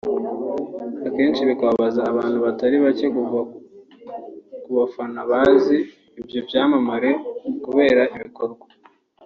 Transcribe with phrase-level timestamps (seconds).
[1.15, 3.39] kenshi bibabaza abantu batari bake kuva
[4.63, 5.77] kubafana bazi
[6.19, 7.11] ibyo byamamare
[7.63, 8.65] kubera ibikorwa